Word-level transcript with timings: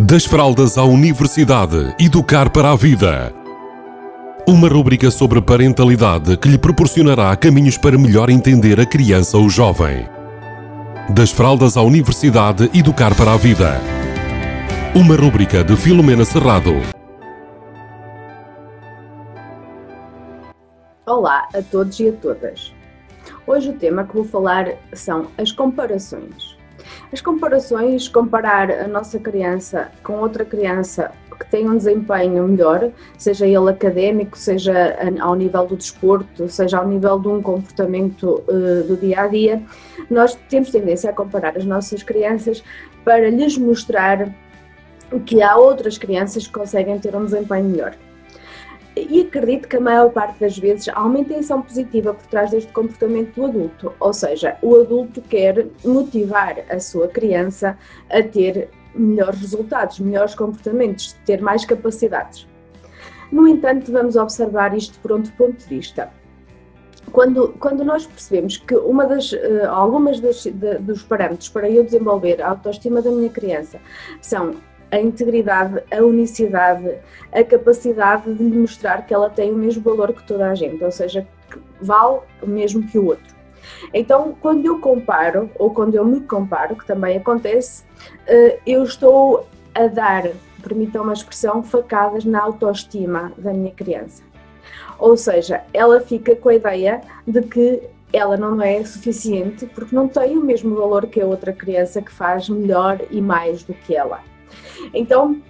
Das 0.00 0.24
fraldas 0.24 0.78
à 0.78 0.84
universidade, 0.84 1.92
educar 1.98 2.50
para 2.50 2.70
a 2.70 2.76
vida. 2.76 3.34
Uma 4.46 4.68
rubrica 4.68 5.10
sobre 5.10 5.42
parentalidade 5.42 6.36
que 6.36 6.48
lhe 6.48 6.56
proporcionará 6.56 7.34
caminhos 7.34 7.76
para 7.76 7.98
melhor 7.98 8.30
entender 8.30 8.78
a 8.78 8.86
criança 8.86 9.36
ou 9.36 9.50
jovem. 9.50 10.08
Das 11.10 11.32
fraldas 11.32 11.76
à 11.76 11.82
universidade, 11.82 12.70
educar 12.72 13.12
para 13.16 13.32
a 13.32 13.36
vida. 13.36 13.80
Uma 14.94 15.16
rubrica 15.16 15.64
de 15.64 15.74
Filomena 15.74 16.24
Serrado. 16.24 16.74
Olá 21.06 21.48
a 21.52 21.60
todos 21.60 21.98
e 21.98 22.10
a 22.10 22.12
todas. 22.12 22.72
Hoje 23.44 23.70
o 23.70 23.72
tema 23.72 24.04
que 24.04 24.14
vou 24.14 24.24
falar 24.24 24.74
são 24.92 25.26
as 25.36 25.50
comparações. 25.50 26.57
As 27.12 27.20
comparações, 27.22 28.06
comparar 28.06 28.70
a 28.70 28.86
nossa 28.86 29.18
criança 29.18 29.90
com 30.02 30.14
outra 30.14 30.44
criança 30.44 31.10
que 31.38 31.48
tem 31.50 31.68
um 31.68 31.76
desempenho 31.76 32.46
melhor, 32.48 32.90
seja 33.16 33.46
ele 33.46 33.70
académico, 33.70 34.36
seja 34.36 34.96
ao 35.20 35.34
nível 35.36 35.66
do 35.66 35.76
desporto, 35.76 36.48
seja 36.48 36.78
ao 36.78 36.88
nível 36.88 37.18
de 37.18 37.28
um 37.28 37.40
comportamento 37.40 38.42
uh, 38.48 38.82
do 38.86 38.96
dia 38.96 39.20
a 39.22 39.26
dia, 39.28 39.62
nós 40.10 40.36
temos 40.48 40.70
tendência 40.70 41.10
a 41.10 41.12
comparar 41.12 41.56
as 41.56 41.64
nossas 41.64 42.02
crianças 42.02 42.62
para 43.04 43.30
lhes 43.30 43.56
mostrar 43.56 44.28
que 45.24 45.40
há 45.40 45.56
outras 45.56 45.96
crianças 45.96 46.46
que 46.46 46.52
conseguem 46.52 46.98
ter 46.98 47.14
um 47.14 47.24
desempenho 47.24 47.64
melhor 47.64 47.94
e 49.08 49.20
acredito 49.20 49.68
que 49.68 49.76
a 49.76 49.80
maior 49.80 50.10
parte 50.10 50.40
das 50.40 50.58
vezes 50.58 50.88
há 50.88 51.04
uma 51.04 51.18
intenção 51.18 51.62
positiva 51.62 52.14
por 52.14 52.26
trás 52.26 52.50
deste 52.50 52.72
comportamento 52.72 53.34
do 53.34 53.46
adulto, 53.46 53.92
ou 54.00 54.12
seja, 54.12 54.56
o 54.62 54.76
adulto 54.76 55.20
quer 55.22 55.66
motivar 55.84 56.56
a 56.68 56.78
sua 56.80 57.08
criança 57.08 57.78
a 58.10 58.22
ter 58.22 58.70
melhores 58.94 59.40
resultados, 59.40 60.00
melhores 60.00 60.34
comportamentos, 60.34 61.12
ter 61.24 61.40
mais 61.40 61.64
capacidades. 61.64 62.46
No 63.30 63.46
entanto, 63.46 63.92
vamos 63.92 64.16
observar 64.16 64.76
isto 64.76 64.98
por 65.00 65.12
outro 65.12 65.32
ponto 65.32 65.56
de 65.56 65.66
vista. 65.66 66.10
Quando, 67.12 67.54
quando 67.58 67.84
nós 67.84 68.06
percebemos 68.06 68.58
que 68.58 68.74
uma 68.74 69.06
das, 69.06 69.32
uh, 69.32 69.68
algumas 69.70 70.20
das, 70.20 70.44
de, 70.44 70.78
dos 70.78 71.02
parâmetros 71.02 71.48
para 71.48 71.68
eu 71.68 71.84
desenvolver 71.84 72.40
a 72.42 72.50
autoestima 72.50 73.00
da 73.00 73.10
minha 73.10 73.30
criança 73.30 73.80
são 74.20 74.54
a 74.90 74.98
integridade, 74.98 75.82
a 75.90 76.02
unicidade, 76.02 76.96
a 77.32 77.44
capacidade 77.44 78.32
de 78.32 78.42
mostrar 78.42 79.06
que 79.06 79.12
ela 79.12 79.28
tem 79.28 79.52
o 79.52 79.56
mesmo 79.56 79.82
valor 79.82 80.12
que 80.12 80.22
toda 80.26 80.50
a 80.50 80.54
gente, 80.54 80.82
ou 80.82 80.90
seja, 80.90 81.26
que 81.50 81.58
vale 81.80 82.20
o 82.42 82.46
mesmo 82.46 82.86
que 82.86 82.98
o 82.98 83.06
outro. 83.06 83.36
Então, 83.92 84.36
quando 84.40 84.64
eu 84.64 84.80
comparo, 84.80 85.50
ou 85.58 85.70
quando 85.70 85.94
eu 85.94 86.04
me 86.04 86.20
comparo, 86.20 86.76
que 86.76 86.86
também 86.86 87.18
acontece, 87.18 87.84
eh, 88.26 88.58
eu 88.66 88.82
estou 88.82 89.46
a 89.74 89.86
dar, 89.86 90.30
permitam 90.62 91.02
uma 91.02 91.12
expressão, 91.12 91.62
facadas 91.62 92.24
na 92.24 92.40
autoestima 92.40 93.32
da 93.36 93.52
minha 93.52 93.72
criança. 93.72 94.22
Ou 94.98 95.16
seja, 95.16 95.62
ela 95.72 96.00
fica 96.00 96.34
com 96.34 96.48
a 96.48 96.54
ideia 96.54 97.00
de 97.26 97.42
que 97.42 97.82
ela 98.12 98.36
não 98.36 98.60
é 98.60 98.82
suficiente 98.84 99.66
porque 99.66 99.94
não 99.94 100.08
tem 100.08 100.36
o 100.36 100.42
mesmo 100.42 100.74
valor 100.74 101.06
que 101.06 101.20
a 101.20 101.26
outra 101.26 101.52
criança 101.52 102.00
que 102.00 102.10
faz 102.10 102.48
melhor 102.48 103.00
e 103.10 103.20
mais 103.20 103.62
do 103.62 103.74
que 103.74 103.94
ela. 103.94 104.20
Então, 104.94 105.40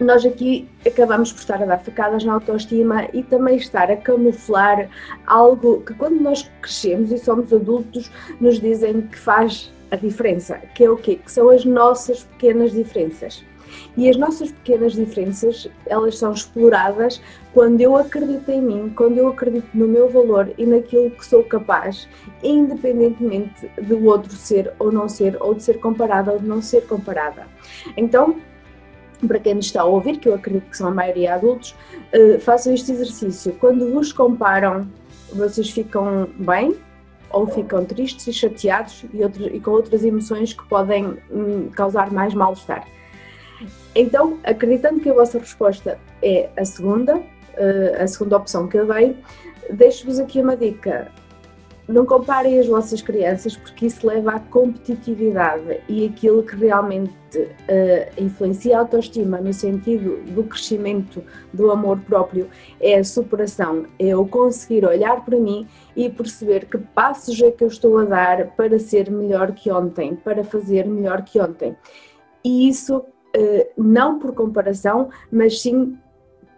nós 0.00 0.24
aqui 0.24 0.68
acabamos 0.86 1.32
por 1.32 1.40
estar 1.40 1.62
a 1.62 1.66
dar 1.66 1.78
facadas 1.78 2.24
na 2.24 2.34
autoestima 2.34 3.08
e 3.12 3.22
também 3.22 3.56
estar 3.56 3.90
a 3.90 3.96
camuflar 3.96 4.88
algo 5.26 5.80
que 5.80 5.94
quando 5.94 6.20
nós 6.20 6.48
crescemos 6.62 7.10
e 7.10 7.18
somos 7.18 7.52
adultos 7.52 8.10
nos 8.40 8.60
dizem 8.60 9.02
que 9.02 9.18
faz 9.18 9.72
a 9.90 9.96
diferença, 9.96 10.58
que 10.74 10.84
é 10.84 10.90
o 10.90 10.96
quê? 10.96 11.16
Que 11.16 11.32
são 11.32 11.50
as 11.50 11.64
nossas 11.64 12.24
pequenas 12.24 12.72
diferenças. 12.72 13.44
E 13.96 14.08
as 14.08 14.16
nossas 14.16 14.50
pequenas 14.50 14.92
diferenças, 14.92 15.68
elas 15.86 16.18
são 16.18 16.32
exploradas 16.32 17.20
quando 17.52 17.80
eu 17.80 17.96
acredito 17.96 18.48
em 18.50 18.62
mim, 18.62 18.92
quando 18.94 19.18
eu 19.18 19.28
acredito 19.28 19.68
no 19.74 19.88
meu 19.88 20.08
valor 20.08 20.52
e 20.56 20.64
naquilo 20.64 21.10
que 21.10 21.24
sou 21.26 21.42
capaz, 21.44 22.08
independentemente 22.42 23.68
do 23.82 24.04
outro 24.06 24.32
ser 24.32 24.72
ou 24.78 24.92
não 24.92 25.08
ser, 25.08 25.36
ou 25.40 25.54
de 25.54 25.62
ser 25.62 25.80
comparada 25.80 26.32
ou 26.32 26.38
de 26.38 26.46
não 26.46 26.62
ser 26.62 26.86
comparada. 26.86 27.46
Então, 27.96 28.36
para 29.26 29.40
quem 29.40 29.54
nos 29.54 29.66
está 29.66 29.82
a 29.82 29.84
ouvir, 29.84 30.18
que 30.18 30.28
eu 30.28 30.34
acredito 30.34 30.70
que 30.70 30.76
são 30.76 30.88
a 30.88 30.92
maioria 30.92 31.34
adultos, 31.34 31.74
uh, 32.14 32.38
façam 32.40 32.72
este 32.72 32.92
exercício. 32.92 33.52
Quando 33.58 33.92
vos 33.92 34.12
comparam, 34.12 34.86
vocês 35.32 35.70
ficam 35.70 36.28
bem 36.38 36.76
ou 37.30 37.46
ficam 37.46 37.84
tristes 37.84 38.26
e 38.26 38.32
chateados 38.32 39.04
e, 39.12 39.22
e 39.56 39.60
com 39.60 39.72
outras 39.72 40.04
emoções 40.04 40.52
que 40.52 40.66
podem 40.66 41.18
hum, 41.30 41.68
causar 41.74 42.10
mais 42.10 42.32
mal-estar. 42.32 42.86
Então, 43.94 44.38
acreditando 44.44 45.00
que 45.00 45.10
a 45.10 45.14
vossa 45.14 45.38
resposta 45.38 45.98
é 46.22 46.48
a 46.56 46.64
segunda, 46.64 47.20
eh, 47.56 47.96
a 48.00 48.06
segunda 48.06 48.36
opção 48.36 48.68
que 48.68 48.76
eu 48.76 48.86
dei, 48.86 49.16
deixo-vos 49.70 50.18
aqui 50.18 50.40
uma 50.40 50.56
dica. 50.56 51.10
Não 51.88 52.04
comparem 52.04 52.60
as 52.60 52.66
vossas 52.66 53.00
crianças 53.00 53.56
porque 53.56 53.86
isso 53.86 54.06
leva 54.06 54.32
à 54.32 54.40
competitividade 54.40 55.80
e 55.88 56.04
aquilo 56.04 56.42
que 56.42 56.54
realmente 56.54 57.10
uh, 57.38 58.22
influencia 58.22 58.76
a 58.76 58.80
autoestima 58.80 59.40
no 59.40 59.54
sentido 59.54 60.22
do 60.34 60.44
crescimento 60.44 61.24
do 61.50 61.70
amor 61.70 61.98
próprio 62.00 62.46
é 62.78 62.98
a 62.98 63.04
superação, 63.04 63.86
é 63.98 64.08
eu 64.08 64.26
conseguir 64.26 64.84
olhar 64.84 65.24
para 65.24 65.38
mim 65.40 65.66
e 65.96 66.10
perceber 66.10 66.66
que 66.66 66.76
passos 66.76 67.40
é 67.40 67.50
que 67.50 67.64
eu 67.64 67.68
estou 67.68 67.96
a 67.96 68.04
dar 68.04 68.48
para 68.48 68.78
ser 68.78 69.10
melhor 69.10 69.52
que 69.52 69.72
ontem, 69.72 70.14
para 70.14 70.44
fazer 70.44 70.86
melhor 70.86 71.22
que 71.22 71.40
ontem. 71.40 71.74
E 72.44 72.68
isso 72.68 73.02
não 73.76 74.18
por 74.18 74.34
comparação, 74.34 75.10
mas 75.30 75.60
sim 75.60 75.98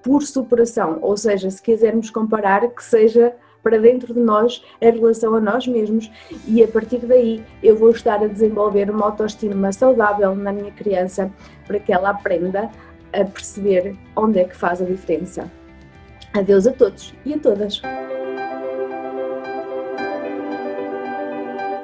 por 0.02 0.22
superação, 0.22 0.98
ou 1.02 1.16
seja, 1.16 1.50
se 1.50 1.60
quisermos 1.60 2.10
comparar, 2.10 2.66
que 2.68 2.82
seja 2.82 3.34
para 3.62 3.78
dentro 3.78 4.14
de 4.14 4.20
nós 4.20 4.62
em 4.80 4.90
relação 4.90 5.34
a 5.34 5.40
nós 5.40 5.66
mesmos 5.66 6.10
e 6.46 6.62
a 6.62 6.68
partir 6.68 6.98
daí 6.98 7.44
eu 7.62 7.76
vou 7.76 7.90
estar 7.90 8.22
a 8.22 8.26
desenvolver 8.26 8.90
uma 8.90 9.06
autoestima 9.06 9.72
saudável 9.72 10.34
na 10.34 10.52
minha 10.52 10.72
criança 10.72 11.30
para 11.66 11.78
que 11.78 11.92
ela 11.92 12.10
aprenda 12.10 12.70
a 13.12 13.24
perceber 13.24 13.96
onde 14.16 14.38
é 14.38 14.44
que 14.44 14.56
faz 14.56 14.80
a 14.80 14.84
diferença. 14.84 15.50
Adeus 16.32 16.66
a 16.66 16.72
todos 16.72 17.12
e 17.24 17.34
a 17.34 17.38
todas. 17.38 17.82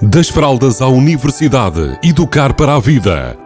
Das 0.01 0.29
fraldas 0.29 0.81
à 0.81 0.89
universidade, 0.89 1.99
educar 2.03 2.55
para 2.55 2.77
a 2.77 2.81
vida. 2.81 3.46